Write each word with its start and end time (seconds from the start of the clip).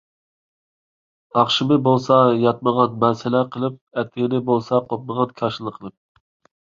ئاخشىمى 1.41 1.77
بولسا 1.89 2.17
ياتمىغان 2.45 2.97
مەسلە 3.03 3.43
قىلىپ 3.57 3.79
ئەتىگىنى 4.01 4.41
بولسا 4.51 4.81
قوپمىغان 4.89 5.37
كاشىلا 5.43 5.75
قىلىپ 5.77 5.99